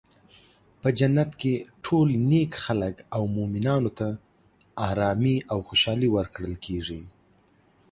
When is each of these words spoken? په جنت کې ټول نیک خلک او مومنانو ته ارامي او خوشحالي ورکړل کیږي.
په 0.81 0.89
جنت 0.99 1.31
کې 1.41 1.53
ټول 1.85 2.07
نیک 2.29 2.51
خلک 2.63 2.95
او 3.15 3.21
مومنانو 3.35 3.91
ته 3.99 4.07
ارامي 4.89 5.35
او 5.51 5.59
خوشحالي 5.67 6.09
ورکړل 6.11 6.53
کیږي. 6.65 7.01